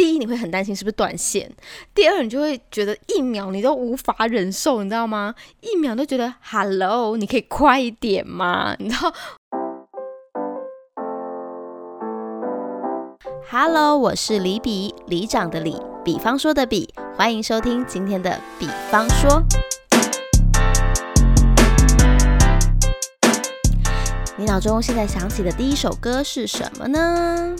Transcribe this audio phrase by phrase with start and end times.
[0.00, 1.52] 第一你会很担心是不是断线，
[1.94, 5.34] 第二你就会觉得一秒你都无法忍受，你知道吗？
[5.60, 8.74] 一秒都觉得 Hello，你可以快一点吗？
[8.78, 9.12] 你知道
[13.50, 19.42] ？Hello，我是李比，李长的李，比方说的比，欢迎收听今天的比方说。
[24.38, 27.54] 你脑中现在想起的第一首歌是什么呢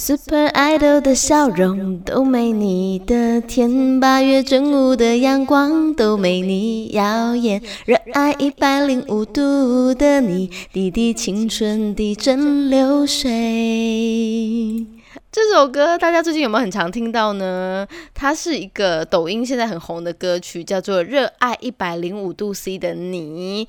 [0.00, 14.86] ？Super Idol 的笑容都没你的甜，八月正午的阳光都没你耀眼，热爱一百零五度的你，滴滴青春的蒸馏水。
[15.30, 17.86] 这首歌大家最近有没有很常听到呢？
[18.14, 23.66] 它是一个抖音现在很红的歌曲，叫做《热爱一百零五度 C 的你》。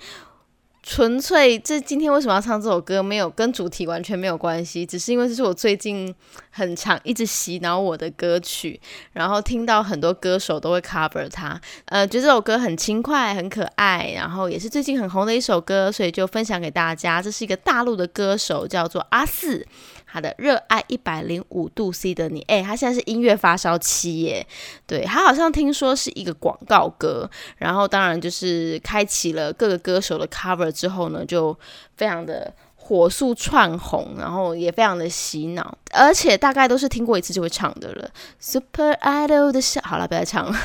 [0.84, 3.04] 纯粹，这今天为什么要唱这首歌？
[3.04, 6.14] 没有跟主题完全没有关系，只是因为这是我最近
[6.50, 8.82] 很常一直洗脑我的歌曲，
[9.14, 17.22] 然后听到很多歌手都会 cover 它，呃，觉得这首歌很轻快、很可爱，然后也是最近很红的一首歌，所以就分享给大家。
[17.22, 19.66] 这是一个大陆的歌手，叫做阿四。
[20.12, 24.46] 他的热爱一百零五度 C 的你，哎，他现在是音乐发烧期耶。
[24.86, 31.58] 对他好像听说是一个广告歌，然后当然就是开启了各个歌手的 cover 之后呢，就
[31.96, 38.10] 非常的火速窜红，然后也非常的洗脑，而且大概都是听过一次就会唱的了。
[38.40, 40.60] Super Idol 的笑，好了，不要唱了，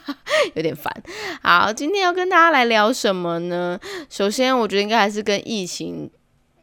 [0.54, 0.90] 有点烦。
[1.42, 3.78] 好，今天要跟大家来聊什么呢？
[4.08, 6.10] 首先，我觉得应该还是跟疫情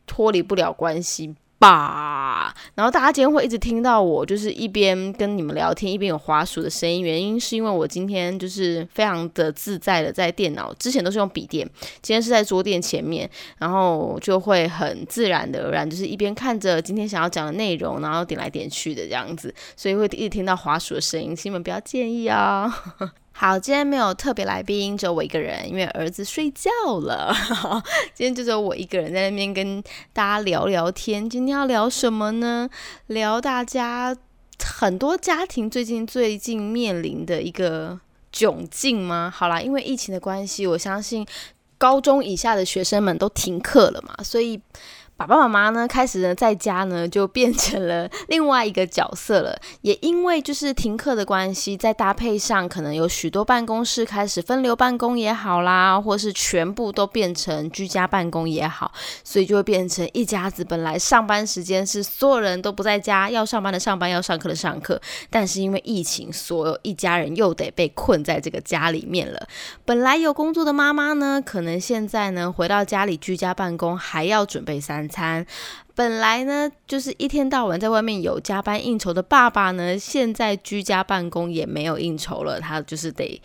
[0.08, 1.36] 脱离不了关系。
[1.64, 7.02] 吧，然后大家今天会一直听到我就是一边跟你们聊天，一边有滑鼠的声音。
[7.02, 11.66] 原因是因为我今天就是非常的自在的在电脑，之前都是用笔电，
[12.02, 22.68] 今天是在桌垫前面，然后就会很自然的而然，就是一边看着今天想要讲的内容，然后点来点去的这样子，所以会一直听到滑鼠的声音，请你们不要介意啊。
[23.36, 26.70] 好，今天没有特别来宾，只有我一个人，因为儿子睡觉
[27.02, 27.36] 了。
[28.14, 29.82] 今天就只有我一个人在那边跟
[30.14, 31.28] 大家聊聊天。
[31.28, 32.70] 今天要聊什么呢？
[33.08, 34.16] 聊大家
[34.64, 38.00] 很多家庭最近最近面临的一个
[38.32, 39.34] 窘境吗？
[39.36, 41.26] 好啦，因为疫情的关系，我相信
[41.78, 44.62] 高中以下的学生们都停课了嘛，所以。
[45.16, 49.58] 爸爸妈妈呢，开始呢在家呢 就变成了另外一个角色了。
[49.82, 58.92] 也因为就是停课的关系，在搭配上可能有许多办公室开始分流办公也好啦，或是全部都变成居家办公也好，
[59.24, 69.48] 所以就会变成一家子本来上班时间是所有人都不在家，要上班的上班，要上课的上课，但是因为疫情，所有一家人又得被困在这个家里面了。
[69.86, 75.03] 本来有工作的妈妈呢，可能现在呢回到家里居家办公，还要准备三。
[75.10, 75.46] 餐
[75.96, 83.42] 本来呢，就是一天到晚在外面有加班应酬的爸爸呢，现在居家办公也没有应酬了，他就是得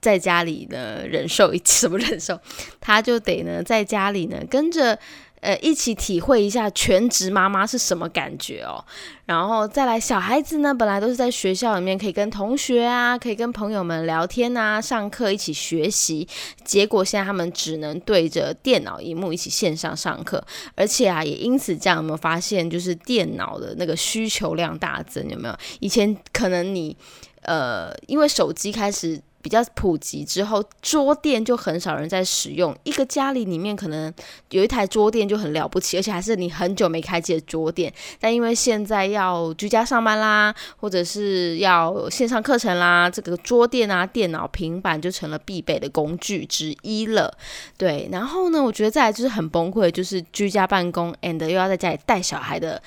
[0.00, 2.38] 在家里呢忍受一 什么忍受，
[2.80, 4.98] 他就得呢在家里呢跟着。
[5.46, 8.84] 呃，一起体会一下全职妈妈是什么感觉哦。
[9.26, 16.26] 然后再来，小孩子呢，本来都是在学校里面可以跟同学啊，可以跟朋友们聊天啊，上课一起学习。
[16.64, 25.24] 结果现在他们只能对着电脑荧幕一起线上上课，而且啊，也因此这样有没有发现，就是电脑的那个需求量大增？
[25.30, 25.56] 有没有？
[25.78, 26.96] 以前可能你
[27.42, 29.22] 呃，因为手机开始。
[29.46, 32.76] 比较普及之后，桌垫就很少人在使用。
[32.82, 34.12] 一个家里里面可能
[34.50, 37.94] 有一台桌垫就很了不起，而且还是你很久没开机的桌垫。
[38.18, 47.32] 但因为现在要居家上班啦，或者是要线上课程啦，这个桌垫啊、电脑、平板就成了必备的工具之一了。
[47.76, 52.82] 对，然后呢，我觉得再来就是很崩溃，就是居家办公，and 又要在家里带小孩的。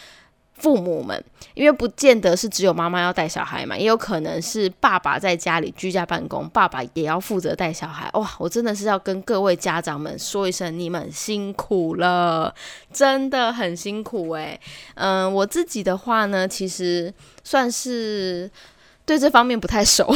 [0.59, 8.09] 父母们，因为不见得是只有妈妈要带小孩嘛，也有可能是爸爸在家里居家办公，爸爸也要负责带小孩。
[8.13, 12.53] 哇，我真的是要跟各位家长们说一声，你们辛苦了，
[12.93, 14.59] 真的很辛苦诶。
[14.95, 18.51] 嗯，我自己的话呢，其实算是
[19.05, 20.13] 对这方面不太熟。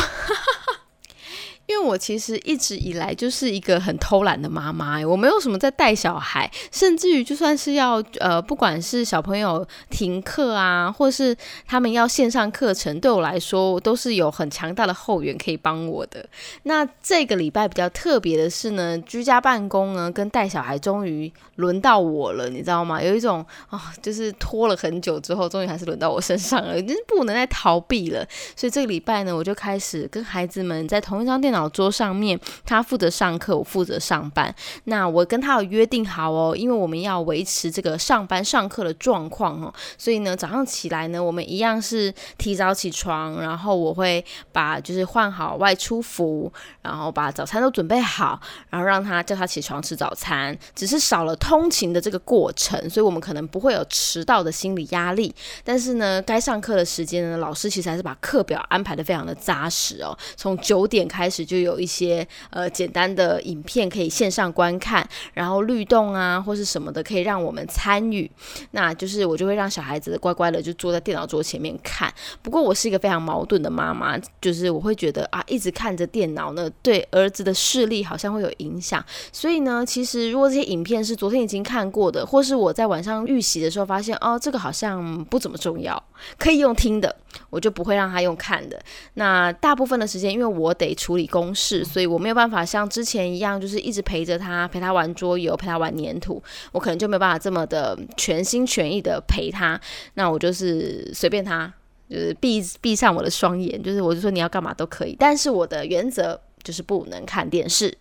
[1.65, 16.27] 因为我其实一直以来就是一个很偷懒的妈妈，我没有什么在带小孩，甚至于就算是要呃，不管是小朋友停课啊，或是他们要线上课程，对我来说都是有很强大的后援可以帮我的。
[16.63, 23.01] 那这个礼拜比较特别的是呢，居家办公呢跟带小孩终于轮到我了，你知道吗？
[23.01, 28.27] 有一种啊，就是拖了很久之后，终于还是轮到我身上了，就是不能再逃避了。
[28.53, 31.52] 所以这个礼拜呢，我就开始跟孩子们在同一张电。
[31.53, 34.53] 脑桌上面，他负责上课，我负责上班。
[34.83, 46.51] 那我跟他有约定好哦，因为我们要维持这个上班上课的状况哦，所以呢，早上起来呢，我们一样是提早起床，然后我会把就是换好外出服，
[46.81, 48.37] 然后把早餐都准备好，
[48.69, 55.33] 然后让他叫他起床吃早餐，只是少了通勤的这个过程，所以我们可能不会有迟到的心理压力。
[55.63, 68.29] 但是呢，该上课的时间呢，老师其实还是把课表安排的非常的扎实哦，从九点开始就有一些呃简单的影片可以线上观看，然后律动啊或是什么的可以让我们参与。
[68.71, 72.13] 那就是我就会让小孩子乖乖的就坐在电脑桌前面看。
[72.41, 79.03] 不过我是一个非常矛盾的妈妈，就是我会觉得啊，一直看着电脑呢，对儿子的视力好像会有影响。
[79.31, 86.01] 所以呢，其实如果这些影片是昨天已经看过的，或是我在晚上预习的时候发现哦，这个好像不怎么重要，
[86.37, 87.15] 可以用听的，
[87.49, 88.79] 我就不会让他用看的。
[89.15, 96.39] 那大部分的时间，因为我得处理公事，所以我没有办法像之前一样，就是一直陪着他，陪他玩桌游，陪他玩粘土，
[96.71, 99.81] 我可能就没有办法这么的全心全意的陪他。
[100.13, 101.73] 那我就是随便他，
[102.07, 107.97] 就是闭闭上我的双眼，就是我就说你要干嘛都可以，但是我的原则就是不能看电视。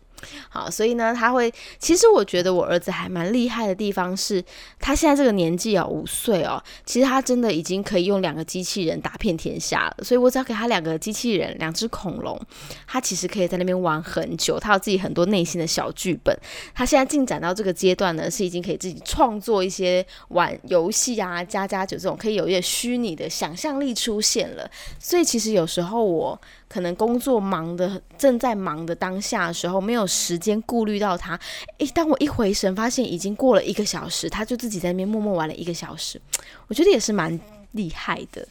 [0.49, 1.53] 好，所以呢，他会。
[1.79, 4.43] 其实我觉得我儿子还蛮厉害的地方是，
[4.79, 9.97] 他现在这个年纪哦，五岁哦，其实他真的已经可以用两个机器人打遍天下了。
[10.05, 12.41] 所以我只要给他两个机器人，两只恐龙，
[12.87, 14.59] 他其实可以在那边玩很久。
[14.59, 16.37] 他有自己很多内心的小剧本。
[16.75, 24.71] 他现在进展到这个阶段呢，是已经可以自己创作一些玩游戏啊、加加酒这种，可以有一些虚拟的想象力出现了。
[24.99, 26.41] 所以其实有时候我。
[26.73, 31.41] 可能工作忙的正在忙的当下的时候，没有时间顾虑到他。
[31.79, 36.21] 诶，当我一回神，发现已经过了一个小时，他就自己在那边默默玩了一个小时，
[36.69, 37.41] 我觉得也是蛮
[37.73, 38.47] 厉害的。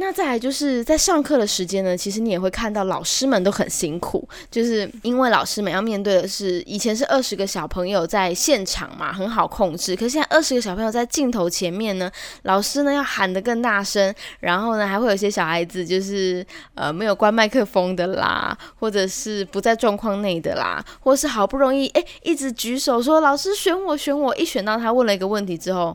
[0.00, 12.10] 那再来就是在上课的时间呢，其实你也会看到老师们都很辛苦，就是因为老师们要面对的是以前是二十个小朋友在现场嘛，很好控制，可现在二十个小朋友在镜头前面呢，
[12.44, 16.44] 老师呢要喊得更大声，然后呢还会有些小孩子就是
[16.74, 25.94] 呃没有关麦克风的啦，或者是不在状况内的啦，或是好不容易诶一直举手说老师选我选我，一选到他问了一个问题之后。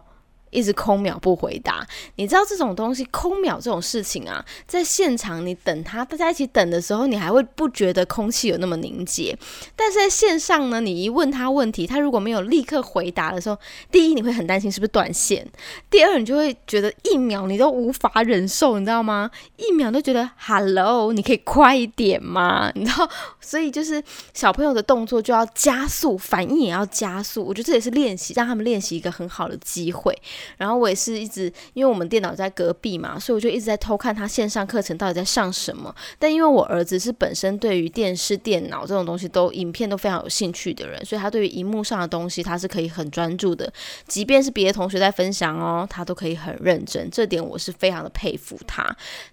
[0.55, 1.85] 一直空秒不回答，
[2.15, 9.37] 你知道这种东西空秒这种事情啊，在现场你等他大家一起等的时候，你还会不觉得空气有那么凝结。
[9.75, 13.57] 但是在线上呢，你一问他问题，他如果没有立刻回答的时候，
[13.91, 15.45] 第一你会很担心是不是断线，
[15.89, 19.29] 第二你就会觉得一秒你都无法忍受，你知道吗？
[19.57, 22.71] 一秒都觉得 Hello，你可以快一点吗？
[22.75, 23.09] 你知道，
[23.41, 24.01] 所以就是
[24.33, 27.43] 小朋友的动作就要加速，反应也要加速。
[27.43, 30.15] 我觉得这也是练习，让他们练习一个很好的机会。
[30.57, 35.93] 然后我也是一直，因为我们电脑在隔壁嘛，所以我就一直在偷看他线上课程到底在上什么。
[36.19, 43.71] 但因为我儿子是本身对于电视、电脑这种东西都影片都非常有兴趣的人，所以他对于荧幕上的东西他是可以很专注的，
[44.07, 47.09] 即便是别的同学在分享哦，他都可以很认真。
[47.09, 48.85] 这点我是非常的佩服他。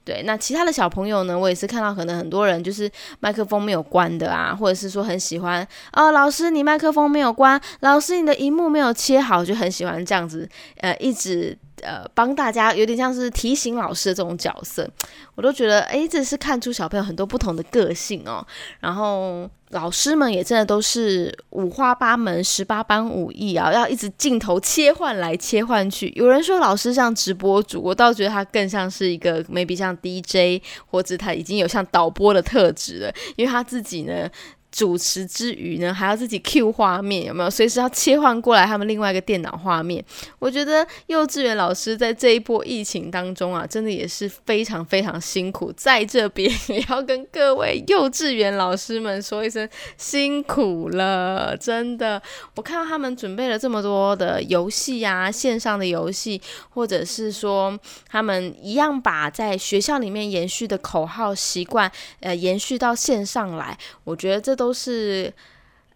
[0.05, 10.92] 对，那其他的小朋友呢，我也是看到可能很多人就是麦克风没有关的啊，或者是说很喜欢哦，老师你麦克风没有关，老师你的荧幕没有切好，就很喜欢这样子，呃。
[10.99, 14.89] 一直呃帮大家，有点像是提醒老师的这种角色，
[15.35, 18.47] 我都觉得哎，这是看出小朋友很多不同的个性哦。
[18.81, 26.13] 然后老师们也真的都是五花八门、十八般武艺啊，要一直镜头切换来切换去。
[26.15, 34.29] 有人说老师像直播主，我倒觉得他更像是一个 maybe 像 DJ，或者他已经有像导播的特质了，因为他自己呢。
[34.73, 37.51] 主持之余呢，还要自己 Q 画面，有没有？
[37.51, 40.03] 随时要切换过来他们另外一个电脑画面。
[40.39, 45.71] 我觉得幼稚园老师在这一波疫情当中啊，真的也是非常非常辛苦。
[45.77, 52.21] 在这边也要跟各位幼稚园老师们说一声辛苦了，真的。
[52.57, 63.77] 我看到他们准备了这么多的游戏啊，线上的游戏，或者是说他们一样把在学校里面延续的口号习惯，呃，延续到线上来。
[64.05, 64.73] 我觉得这都。
[64.83, 65.33] 是，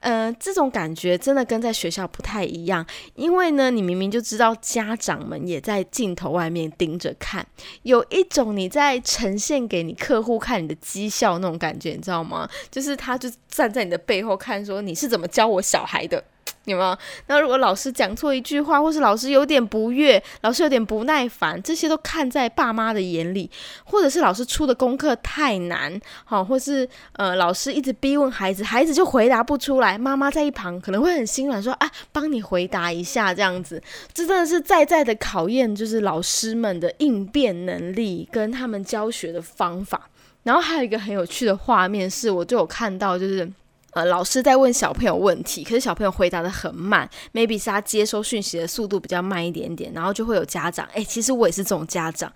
[0.00, 7.44] 呃，这种感觉真的跟在学校不太一样，因为呢，你明明就知道家长们也在镜头外面盯着看，
[7.82, 12.48] 有一种你在呈现给你客户看你的绩效那种感觉，你知道吗？
[12.70, 16.22] 就是他就站在你的背后看，说你是怎么教我小孩的。
[16.64, 16.98] 有没有？
[17.28, 23.48] 那如果老师讲错一句话，或是老师有点不悦，老师有点不耐烦，这些都看在爸妈的眼里，
[23.84, 33.80] 或者是老师出的功课太难，好，或是呃老师一直逼问孩子，孩子就回答不出来，妈妈在一旁可能会很心软，说啊，帮你回答一下这样子，
[34.12, 40.08] 这真的是在在的考验，就是老师们的应变能力跟他们教学的方法。
[40.42, 43.48] 然后还有一个很有趣的画面是，我就有看到，就是。
[43.96, 52.30] 呃，老师在问小朋友问题，可是小朋友回答的很慢，maybe 是他接收讯息的速度比较慢一点点，然后就会有家长，哎，其实我也是这种家长，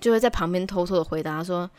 [0.00, 1.70] 就会在旁边偷偷的回答说，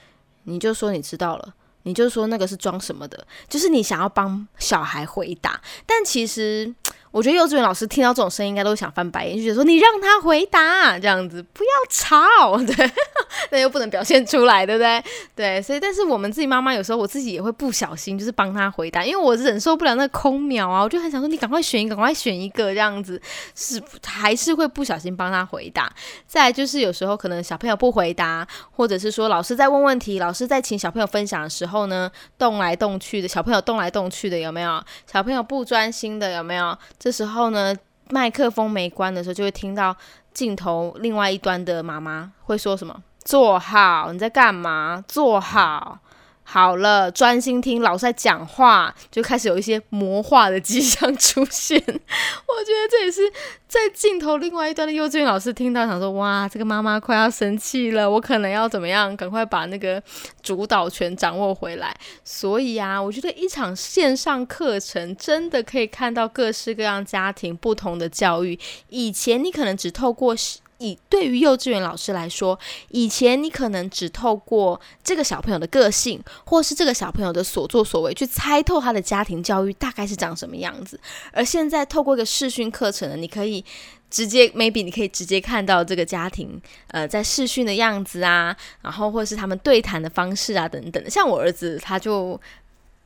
[0.43, 6.71] 你就说你知道了，你就说那个是装什么的，就是你想要帮小孩回答，但其实。
[7.13, 12.91] 我觉得幼稚园老师听到这种声音，应该都想翻白眼，就觉得说你让他回答这样子，不要吵， 对，
[13.51, 15.03] 那又不能表现出来，对不对？
[15.35, 23.21] 对，所以但是我们自己妈妈有时候我自己也会不小心，就是帮他回答，因为我忍受不了那空秒啊，我就很想说你赶快选一个，赶快选一个这样子，
[23.53, 25.93] 是还是会不小心帮他回答。
[26.25, 34.83] 再就是有时候可能小朋友不回答，或者是说老师在问问题，老师在请小朋友分享的时候呢，动来动去的小朋友动来动去的有没有？
[35.11, 36.75] 小朋友不专心的有没有？
[37.03, 37.75] 这时候呢，
[38.11, 39.93] 麦克风没关的时候，就会听到
[40.33, 45.03] 镜头另外一端的妈妈会说什么：“坐好，你在干嘛？
[45.05, 45.99] 坐好。”
[46.43, 51.77] 好了，专心听老师在讲话，就开始有一些魔化的迹象出现。
[51.79, 53.21] 我觉得这也是
[53.67, 60.01] 在镜头另外一端的幼稚园老师听到，想说：哇，这个妈妈快要生气了，我可能要怎么样，赶快把那个
[60.41, 61.95] 主导权掌握回来。
[62.23, 68.59] 所以啊，我觉得一场线上课程真的可以看到各式各样家庭不同的教育。
[68.89, 70.35] 以前你可能只透过。
[70.79, 72.57] 以对于幼稚园老师来说，
[72.89, 80.99] 以前你可能只透过这个小朋友的个性，或是这个小朋友的所作所为，去猜透他的家庭教育大概是长什么样子。
[81.31, 83.63] 而现在透过一个视讯课程呢，你可以
[84.09, 91.09] 直接，maybe 你可以直接看到这个家庭，呃，在视讯的样子啊，然后或是他们对谈的方式啊，等等。
[91.09, 92.39] 像我儿子，他就。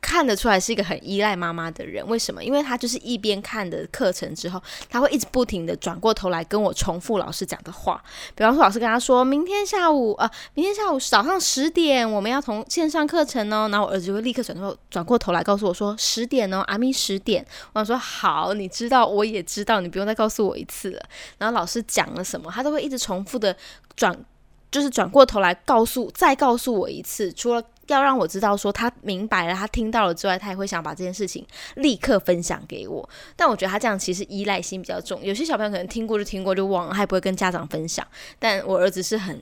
[0.08, 2.42] 看得出来是一个很依赖妈妈的人，为什么？
[2.42, 8.02] 因为他就是一边看的课程之后，他会一直不停的转过头来跟我重复老师讲的话。
[8.34, 17.44] 比方说，老师跟他说明天下午，呃，明天下午早上十点我们要从线上课程哦，然后我儿子就会立刻转头转过头来告诉我说十点哦，阿咪十点。
[17.74, 21.02] 我想说好，你知道，我也知道，你不用再告诉我一次了。
[21.36, 23.54] 然后老师讲了什么，他都会一直重复的
[23.94, 24.18] 转，
[24.70, 27.62] 就是转过头来告诉，再告诉我一次，除了。
[27.94, 33.08] 要让我知道说他明白了，他听到了之外，他也会想把这件事情立刻分享给我。
[33.36, 38.06] 但我觉得他这样其实依赖心比较重，有些小朋友可能听过就听过就忘了，他也不会跟家长分享。
[38.38, 39.40] 但我儿子是很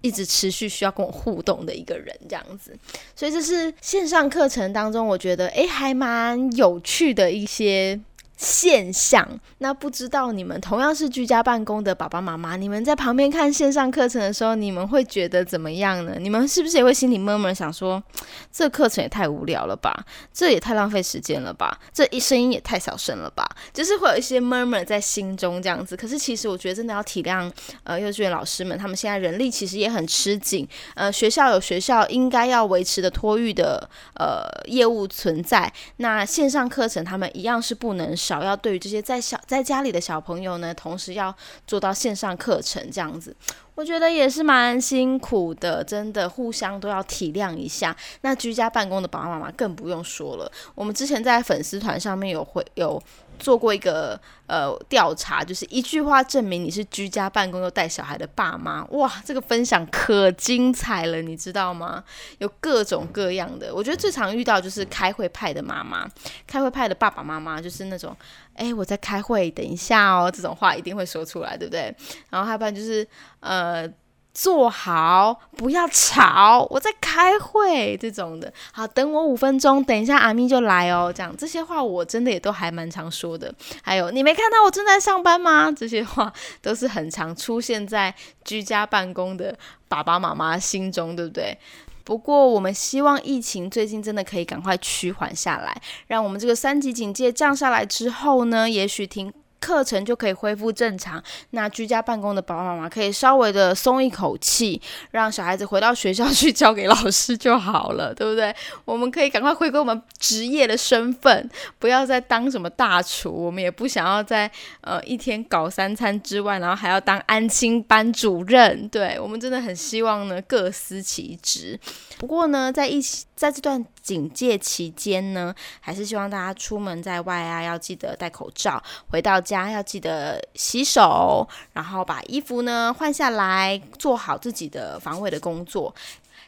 [0.00, 2.76] 一直持续需要跟我互动的一个人，这样子。
[3.14, 8.00] 所以这是线上课程当中，我觉得诶还蛮有趣的一些。
[8.42, 9.26] 现象，
[9.58, 16.16] 那不知道你们同样是居家办公的爸爸妈妈，你们在旁边看线上课程的时候，你们会觉得怎么样呢？
[16.18, 18.02] 你们是不是也会心里闷闷想说，
[18.50, 25.96] 这课程也太无聊了吧，这也太浪费时间了吧，这一声音也太小声了吧，就是会有一些 murmur 在心中这样子。
[25.96, 27.48] 可是其实我觉得真的要体谅，
[27.84, 38.31] 呃，幼稚园老师们，他们现在人力其实也很吃紧，呃，学校有学校应该要维持的托育的呃业务存在，那线上课程他们一样是不能少。
[38.32, 41.34] 少要对于这些在小在家里的小朋友呢，同时要
[41.66, 43.36] 做到线上课程这样子，
[43.74, 47.94] 我觉得也是蛮辛苦的，真的互相都要体谅一下。
[48.22, 53.02] 那居家办公的爸爸妈妈更不用说了，我们之前在粉丝团上面有会有。
[53.42, 62.04] 做过一个呃调查，就是一句话证明你是居家办公又带小孩的爸妈，哇，这个分享可精彩了，你知道吗？
[62.38, 66.08] 有各种各样的，我觉得最常遇到就是开会派的妈妈，
[66.46, 68.16] 开会派的爸爸妈妈，就是那种，
[68.54, 71.92] 哎，我在开会，等一下哦，这种话一定会说出来，对不对？
[72.30, 73.06] 然后还有不然就是
[73.40, 73.90] 呃。
[74.34, 78.50] 坐好，不要吵，我在开会这种的。
[78.72, 81.12] 好，等我五分钟，等一下阿咪就来哦。
[81.14, 83.54] 这样这些话我真的也都还蛮常说的。
[83.82, 85.70] 还有，你没看到我正在上班吗？
[85.70, 89.54] 这些话都是很常出现在居家办公的
[89.86, 91.58] 爸爸妈妈心中，对不对？
[92.02, 99.32] 不过我们希望疫情最近真的可以赶快趋缓下来，让我们这个三级警戒降下来之后呢，也许停。
[99.62, 108.52] 课程就可以恢复正常，那居家办公的爸爸妈妈可以稍微的松一口气，让小孩子回到学校去交给老师就好了，对不对？
[108.84, 114.50] 我们可以赶快回归我们职业的身份，不要再当什么大厨，我们也不想要在
[114.80, 118.88] 呃一天搞三餐之外，然后还要当安亲班主任。
[118.88, 121.78] 对我们真的很希望呢各司其职。
[122.18, 135.94] 不过呢，在一起在这段警戒期间呢，还是希望大家出门在外啊，要记得戴口罩；回到家要记得洗手，然后把衣服呢换下来，做好自己的防卫的工作。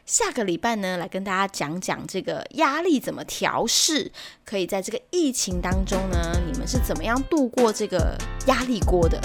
[0.04, 4.12] 下个礼拜呢，来跟大家讲讲这个压力怎么调试，
[4.44, 8.14] 可以在这个疫情当中呢，你们是怎么样度过这个
[8.46, 9.18] 压力锅的？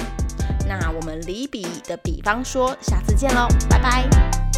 [0.67, 4.48] 那我们离比的比方说，下次见喽，拜拜。